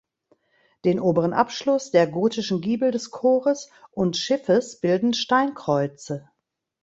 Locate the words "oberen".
0.99-1.31